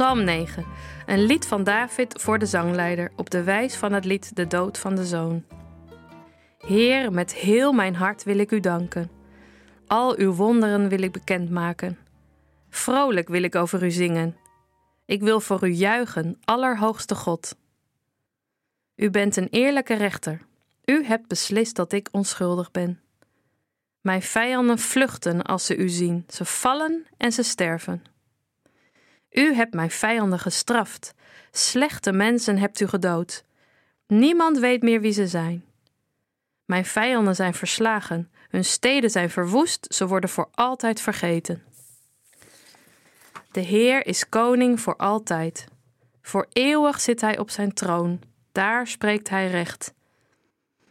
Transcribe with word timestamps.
Psalm 0.00 0.24
9, 0.24 0.66
een 1.06 1.22
lied 1.22 1.46
van 1.46 1.64
David 1.64 2.22
voor 2.22 2.38
de 2.38 2.46
zangleider 2.46 3.12
op 3.16 3.30
de 3.30 3.42
wijs 3.42 3.76
van 3.76 3.92
het 3.92 4.04
lied 4.04 4.36
De 4.36 4.46
dood 4.46 4.78
van 4.78 4.94
de 4.94 5.06
zoon. 5.06 5.44
Heer, 6.58 7.12
met 7.12 7.34
heel 7.34 7.72
mijn 7.72 7.94
hart 7.94 8.24
wil 8.24 8.38
ik 8.38 8.50
u 8.50 8.60
danken. 8.60 9.10
Al 9.86 10.16
uw 10.16 10.32
wonderen 10.32 10.88
wil 10.88 11.02
ik 11.02 11.12
bekendmaken. 11.12 11.98
Vrolijk 12.70 13.28
wil 13.28 13.42
ik 13.42 13.54
over 13.54 13.84
u 13.84 13.90
zingen. 13.90 14.36
Ik 15.06 15.20
wil 15.20 15.40
voor 15.40 15.68
u 15.68 15.70
juichen, 15.70 16.38
Allerhoogste 16.44 17.14
God. 17.14 17.56
U 18.96 19.10
bent 19.10 19.36
een 19.36 19.48
eerlijke 19.50 19.94
rechter. 19.94 20.40
U 20.84 21.04
hebt 21.04 21.28
beslist 21.28 21.76
dat 21.76 21.92
ik 21.92 22.08
onschuldig 22.12 22.70
ben. 22.70 23.00
Mijn 24.00 24.22
vijanden 24.22 24.78
vluchten 24.78 25.42
als 25.42 25.66
ze 25.66 25.76
u 25.76 25.88
zien. 25.88 26.24
Ze 26.28 26.44
vallen 26.44 27.06
en 27.16 27.32
ze 27.32 27.42
sterven. 27.42 28.09
U 29.30 29.54
hebt 29.54 29.74
mijn 29.74 29.90
vijanden 29.90 30.38
gestraft. 30.38 31.14
Slechte 31.50 32.12
mensen 32.12 32.58
hebt 32.58 32.80
u 32.80 32.86
gedood. 32.86 33.44
Niemand 34.06 34.58
weet 34.58 34.82
meer 34.82 35.00
wie 35.00 35.12
ze 35.12 35.26
zijn. 35.26 35.64
Mijn 36.64 36.84
vijanden 36.84 37.34
zijn 37.34 37.54
verslagen. 37.54 38.30
Hun 38.48 38.64
steden 38.64 39.10
zijn 39.10 39.30
verwoest. 39.30 39.86
Ze 39.94 40.06
worden 40.06 40.30
voor 40.30 40.48
altijd 40.54 41.00
vergeten. 41.00 41.62
De 43.52 43.60
Heer 43.60 44.06
is 44.06 44.28
koning 44.28 44.80
voor 44.80 44.96
altijd. 44.96 45.66
Voor 46.22 46.46
eeuwig 46.52 47.00
zit 47.00 47.20
hij 47.20 47.38
op 47.38 47.50
zijn 47.50 47.72
troon. 47.72 48.20
Daar 48.52 48.86
spreekt 48.86 49.28
hij 49.28 49.50
recht. 49.50 49.94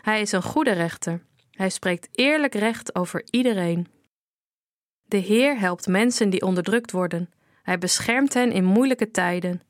Hij 0.00 0.20
is 0.20 0.32
een 0.32 0.42
goede 0.42 0.72
rechter. 0.72 1.22
Hij 1.50 1.70
spreekt 1.70 2.08
eerlijk 2.12 2.54
recht 2.54 2.94
over 2.94 3.24
iedereen. 3.30 3.88
De 5.04 5.16
Heer 5.16 5.58
helpt 5.58 5.86
mensen 5.86 6.30
die 6.30 6.42
onderdrukt 6.42 6.90
worden. 6.90 7.30
Hij 7.68 7.78
beschermt 7.78 8.34
hen 8.34 8.52
in 8.52 8.64
moeilijke 8.64 9.10
tijden. 9.10 9.62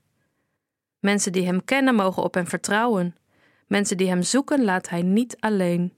Mensen 0.98 1.32
die 1.32 1.46
Hem 1.46 1.64
kennen 1.64 1.94
mogen 1.94 2.22
op 2.22 2.34
Hem 2.34 2.46
vertrouwen. 2.46 3.16
Mensen 3.66 3.96
die 3.96 4.08
Hem 4.08 4.22
zoeken 4.22 4.64
laat 4.64 4.88
Hij 4.88 5.02
niet 5.02 5.36
alleen. 5.40 5.94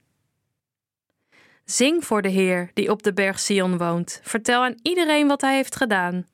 Zing 1.65 2.05
voor 2.05 2.21
de 2.21 2.29
Heer 2.29 2.71
die 2.73 2.91
op 2.91 3.03
de 3.03 3.13
berg 3.13 3.39
Sion 3.39 3.77
woont. 3.77 4.19
Vertel 4.23 4.63
aan 4.63 4.75
iedereen 4.81 5.27
wat 5.27 5.41
Hij 5.41 5.55
heeft 5.55 5.75
gedaan. 5.75 6.27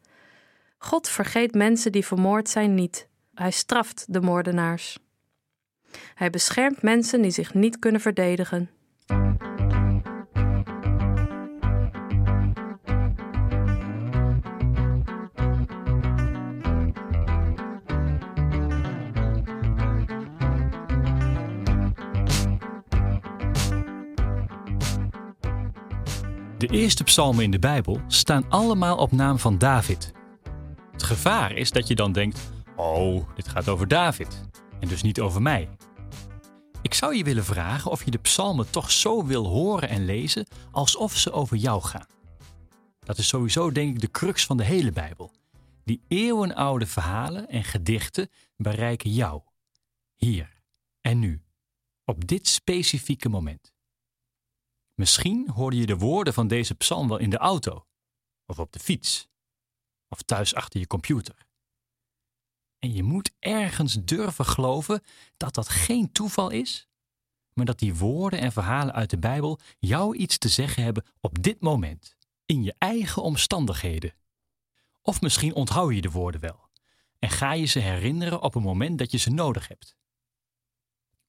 God 0.78 1.10
vergeet 1.10 1.54
mensen 1.54 1.92
die 1.92 2.06
vermoord 2.06 2.50
zijn 2.50 2.74
niet. 2.74 3.08
Hij 3.34 3.52
straft 3.52 4.06
de 4.14 4.22
moordenaars. 4.22 5.00
Hij 6.14 6.30
beschermt 6.30 6.82
mensen 6.82 7.22
die 7.22 7.32
zich 7.32 7.54
niet 7.54 7.80
kunnen 7.80 8.02
verdedigen. 8.02 8.70
De 26.58 26.68
eerste 26.68 27.04
psalmen 27.04 27.44
in 27.44 27.52
de 27.52 27.60
Bijbel 27.60 28.02
staan 28.08 28.50
allemaal 28.50 28.98
op 28.98 29.12
naam 29.12 29.40
van 29.40 29.58
David. 29.58 30.12
Het 30.92 31.04
gevaar 31.04 31.52
is 31.52 31.72
dat 31.72 31.88
je 31.88 31.96
dan 31.96 32.12
denkt: 32.12 32.52
oh, 32.76 33.36
dit 33.36 33.48
gaat 33.48 33.70
over 33.70 33.88
David 33.88 34.46
en 34.80 34.88
dus 34.88 35.02
niet 35.02 35.20
over 35.20 35.42
mij. 35.42 35.70
Ik 36.82 36.94
zou 36.94 37.16
je 37.16 37.24
willen 37.24 37.46
vragen 37.46 37.92
of 37.92 38.06
je 38.06 38.12
de 38.12 38.18
psalmen 38.18 38.70
toch 38.70 38.92
zo 38.92 39.26
wil 39.26 39.46
horen 39.46 39.90
en 39.90 40.06
lezen 40.06 40.48
alsof 40.72 41.18
ze 41.18 41.32
over 41.32 41.58
jou 41.58 41.82
gaan. 41.82 42.08
Dat 43.00 43.18
is 43.18 43.28
sowieso 43.28 43.72
denk 43.72 43.96
ik 43.96 44.02
de 44.02 44.12
crux 44.12 44.46
van 44.46 44.58
de 44.58 44.64
hele 44.64 44.92
Bijbel. 44.92 45.32
Die 45.84 46.02
eeuwenoude 46.08 46.86
verhalen 46.86 47.50
en 47.50 47.64
gedichten 47.64 48.30
bereiken 48.56 49.14
jou, 49.14 49.42
hier 50.16 50.62
en 51.02 51.20
nu, 51.20 51.42
op 52.06 52.28
dit 52.28 52.48
specifieke 52.48 53.30
moment. 53.30 53.76
Misschien 54.98 55.50
hoorde 55.50 55.78
je 55.78 55.86
de 55.86 55.98
woorden 55.98 56.34
van 56.34 56.48
deze 56.48 56.76
psalm 56.76 57.08
wel 57.08 57.18
in 57.18 57.30
de 57.30 57.38
auto, 57.38 57.86
of 58.46 58.60
op 58.60 58.72
de 58.72 58.80
fiets, 58.80 59.28
of 60.10 60.22
thuis 60.22 60.56
achter 60.56 60.80
je 60.80 60.88
computer. 60.88 61.48
En 62.80 62.94
je 62.94 63.04
moet 63.04 63.32
ergens 63.40 63.94
durven 63.94 64.46
geloven 64.46 65.04
dat 65.38 65.54
dat 65.54 65.70
geen 65.70 66.12
toeval 66.12 66.50
is, 66.50 66.88
maar 67.54 67.66
dat 67.66 67.80
die 67.80 67.96
woorden 67.96 68.40
en 68.40 68.52
verhalen 68.52 68.94
uit 68.94 69.10
de 69.10 69.18
Bijbel 69.18 69.60
jou 69.80 70.16
iets 70.16 70.38
te 70.38 70.50
zeggen 70.50 70.84
hebben 70.84 71.06
op 71.20 71.44
dit 71.44 71.62
moment, 71.62 72.18
in 72.46 72.64
je 72.64 72.76
eigen 72.78 73.22
omstandigheden. 73.22 74.14
Of 75.02 75.22
misschien 75.22 75.56
onthoud 75.56 75.94
je 75.94 76.02
de 76.02 76.12
woorden 76.12 76.42
wel 76.42 76.70
en 77.20 77.30
ga 77.30 77.52
je 77.52 77.66
ze 77.66 77.80
herinneren 77.80 78.42
op 78.42 78.56
een 78.56 78.62
moment 78.62 78.98
dat 78.98 79.12
je 79.12 79.18
ze 79.18 79.30
nodig 79.30 79.68
hebt. 79.68 79.97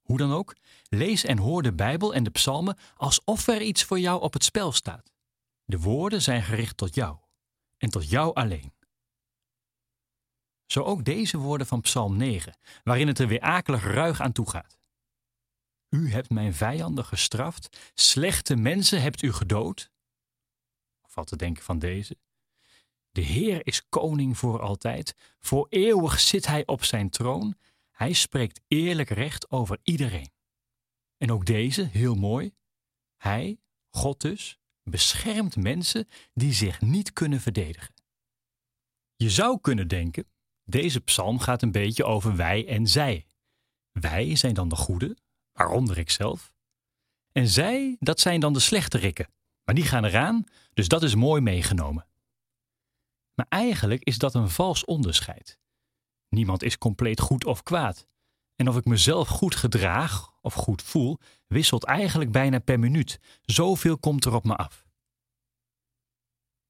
Hoe 0.09 0.19
dan 0.19 0.33
ook, 0.33 0.57
lees 0.89 1.25
en 1.25 1.39
hoor 1.39 1.63
de 1.63 1.73
Bijbel 1.73 2.15
en 2.15 2.25
de 2.25 2.31
psalmen 2.31 2.79
alsof 2.97 3.47
er 3.47 3.63
iets 3.63 3.85
voor 3.85 3.99
jou 3.99 4.21
op 4.21 4.33
het 4.33 4.45
spel 4.45 4.73
staat. 4.73 5.13
De 5.65 5.79
woorden 5.79 6.23
zijn 6.23 6.43
gericht 6.43 6.77
tot 6.77 6.95
jou 6.95 7.19
en 7.77 7.91
tot 7.91 8.11
jou 8.11 8.35
alleen. 8.35 8.73
Zo 10.67 10.83
ook 10.83 11.05
deze 11.05 11.39
woorden 11.39 11.67
van 11.67 11.81
Psalm 11.81 12.17
9, 12.17 12.57
waarin 12.85 13.07
het 13.07 13.19
er 13.19 13.29
weer 13.29 13.41
akelig 13.41 13.85
ruig 13.85 14.21
aan 14.21 14.33
toe 14.33 14.51
gaat. 14.51 14.79
U 15.89 16.11
hebt 16.11 16.31
mijn 16.31 16.55
vijanden 16.55 17.05
gestraft, 17.05 17.93
slechte 17.95 18.57
mensen 18.57 19.03
hebt 19.03 19.23
u 19.23 19.33
gedood. 19.33 19.91
Of 21.03 21.15
wat 21.15 21.27
te 21.27 21.37
denken 21.37 21.63
van 21.63 21.79
deze? 21.79 22.19
De 23.11 23.21
Heer 23.21 23.67
is 23.67 23.89
koning 23.89 24.39
voor 24.39 24.61
altijd, 24.61 25.15
voor 25.39 25.67
eeuwig 25.69 26.21
zit 26.21 26.47
hij 26.47 26.67
op 26.67 26.85
zijn 26.85 27.11
troon, 27.11 27.57
hij 27.99 28.13
spreekt 28.13 28.61
eerlijk 28.69 29.09
recht 29.09 29.51
over 29.51 29.79
iedereen. 29.83 30.31
En 31.17 31.33
ook 31.33 31.47
deze, 31.47 31.83
heel 31.83 32.15
mooi, 32.15 32.55
hij, 33.17 33.61
God 33.91 34.21
dus, 34.21 34.59
beschermt 34.83 35.57
mensen 35.57 36.09
die 36.35 36.53
zich 36.53 36.81
niet 36.81 37.13
kunnen 37.13 37.41
verdedigen. 37.41 37.95
Je 39.17 39.31
zou 39.31 39.61
kunnen 39.61 39.89
denken, 39.89 40.29
deze 40.65 41.01
psalm 41.01 41.39
gaat 41.39 41.63
een 41.63 41.73
beetje 41.73 42.05
over 42.05 42.37
wij 42.37 42.69
en 42.69 42.87
zij. 42.87 43.27
Wij 43.93 44.37
zijn 44.37 44.55
dan 44.55 44.69
de 44.69 44.77
goede, 44.77 45.17
waaronder 45.53 45.99
ikzelf. 45.99 46.53
En 47.33 47.49
zij, 47.49 47.97
dat 47.99 48.21
zijn 48.21 48.41
dan 48.41 48.53
de 48.53 48.61
slechterikken. 48.61 49.33
Maar 49.65 49.75
die 49.75 49.85
gaan 49.85 50.05
eraan, 50.05 50.45
dus 50.75 50.89
dat 50.89 51.03
is 51.03 51.15
mooi 51.15 51.41
meegenomen. 51.41 52.07
Maar 53.35 53.47
eigenlijk 53.49 54.03
is 54.05 54.19
dat 54.19 54.35
een 54.35 54.51
vals 54.51 54.85
onderscheid. 54.85 55.59
Niemand 56.29 56.63
is 56.63 56.79
compleet 56.79 57.21
goed 57.21 57.45
of 57.45 57.63
kwaad. 57.63 58.07
En 58.57 58.69
of 58.69 58.77
ik 58.77 58.85
mezelf 58.85 59.29
goed 59.29 59.55
gedraag 59.55 60.39
of 60.41 60.55
goed 60.55 60.83
voel, 60.83 61.19
wisselt 61.47 61.85
eigenlijk 61.85 62.33
bijna 62.33 62.59
per 62.59 62.79
minuut. 62.79 63.21
Zoveel 63.43 63.99
komt 63.99 64.25
er 64.25 64.35
op 64.35 64.45
me 64.45 64.57
af. 64.57 64.87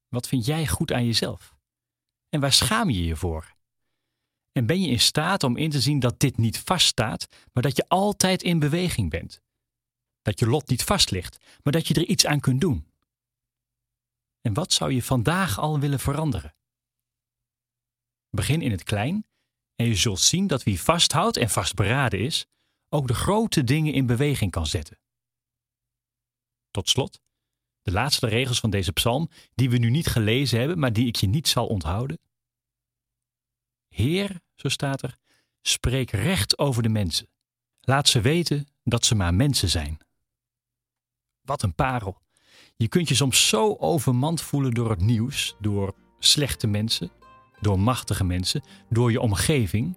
Wat 0.07 0.27
vind 0.27 0.45
jij 0.45 0.67
goed 0.67 0.91
aan 0.91 1.05
jezelf? 1.05 1.55
En 2.29 2.39
waar 2.39 2.53
schaam 2.53 2.89
je 2.89 3.03
je 3.03 3.15
voor? 3.15 3.55
En 4.51 4.65
ben 4.65 4.81
je 4.81 4.87
in 4.87 4.99
staat 4.99 5.43
om 5.43 5.57
in 5.57 5.69
te 5.69 5.81
zien 5.81 5.99
dat 5.99 6.19
dit 6.19 6.37
niet 6.37 6.59
vaststaat, 6.59 7.27
maar 7.53 7.63
dat 7.63 7.75
je 7.75 7.87
altijd 7.87 8.43
in 8.43 8.59
beweging 8.59 9.09
bent? 9.09 9.41
Dat 10.21 10.39
je 10.39 10.47
lot 10.47 10.69
niet 10.69 10.83
vast 10.83 11.11
ligt, 11.11 11.37
maar 11.63 11.73
dat 11.73 11.87
je 11.87 11.93
er 11.93 12.05
iets 12.05 12.25
aan 12.25 12.39
kunt 12.39 12.61
doen? 12.61 12.87
En 14.41 14.53
wat 14.53 14.73
zou 14.73 14.91
je 14.91 15.03
vandaag 15.03 15.59
al 15.59 15.79
willen 15.79 15.99
veranderen? 15.99 16.55
Begin 18.29 18.61
in 18.61 18.71
het 18.71 18.83
klein 18.83 19.25
en 19.79 19.85
je 19.85 19.95
zult 19.95 20.19
zien 20.19 20.47
dat 20.47 20.63
wie 20.63 20.81
vasthoudt 20.81 21.37
en 21.37 21.49
vastberaden 21.49 22.19
is, 22.19 22.45
ook 22.89 23.07
de 23.07 23.13
grote 23.13 23.63
dingen 23.63 23.93
in 23.93 24.05
beweging 24.05 24.51
kan 24.51 24.67
zetten. 24.67 24.99
Tot 26.71 26.89
slot, 26.89 27.21
de 27.81 27.91
laatste 27.91 28.27
regels 28.27 28.59
van 28.59 28.69
deze 28.69 28.91
psalm, 28.91 29.29
die 29.55 29.69
we 29.69 29.77
nu 29.77 29.89
niet 29.89 30.07
gelezen 30.07 30.59
hebben, 30.59 30.79
maar 30.79 30.93
die 30.93 31.07
ik 31.07 31.15
je 31.15 31.27
niet 31.27 31.47
zal 31.47 31.67
onthouden. 31.67 32.19
Heer, 33.87 34.41
zo 34.55 34.69
staat 34.69 35.01
er, 35.01 35.17
spreek 35.61 36.11
recht 36.11 36.57
over 36.57 36.83
de 36.83 36.89
mensen. 36.89 37.27
Laat 37.81 38.07
ze 38.07 38.21
weten 38.21 38.67
dat 38.83 39.05
ze 39.05 39.15
maar 39.15 39.33
mensen 39.33 39.69
zijn. 39.69 39.97
Wat 41.41 41.61
een 41.61 41.75
parel. 41.75 42.21
Je 42.75 42.87
kunt 42.87 43.07
je 43.07 43.15
soms 43.15 43.47
zo 43.47 43.75
overmand 43.75 44.41
voelen 44.41 44.71
door 44.71 44.89
het 44.89 45.01
nieuws, 45.01 45.55
door 45.59 45.95
slechte 46.19 46.67
mensen, 46.67 47.11
door 47.61 47.79
machtige 47.79 48.23
mensen, 48.23 48.63
door 48.89 49.11
je 49.11 49.21
omgeving. 49.21 49.95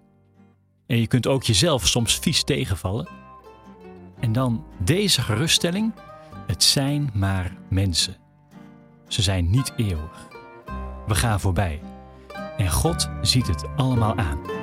En 0.85 0.99
je 0.99 1.07
kunt 1.07 1.27
ook 1.27 1.43
jezelf 1.43 1.87
soms 1.87 2.19
vies 2.19 2.43
tegenvallen. 2.43 3.07
En 4.19 4.31
dan 4.31 4.65
deze 4.77 5.21
geruststelling: 5.21 5.93
het 6.47 6.63
zijn 6.63 7.11
maar 7.13 7.55
mensen. 7.69 8.15
Ze 9.07 9.21
zijn 9.21 9.49
niet 9.49 9.73
eeuwig. 9.75 10.27
We 11.07 11.15
gaan 11.15 11.39
voorbij. 11.39 11.81
En 12.57 12.71
God 12.71 13.09
ziet 13.21 13.47
het 13.47 13.65
allemaal 13.75 14.17
aan. 14.17 14.62